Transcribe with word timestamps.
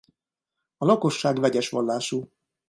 A 0.77 0.85
lakosság 0.85 1.39
vegyes 1.39 1.69
vallású. 1.69 2.29